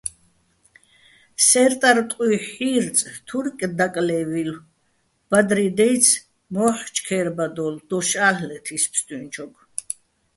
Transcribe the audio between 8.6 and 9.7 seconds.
ის ფსტუჲნჩოგო̆.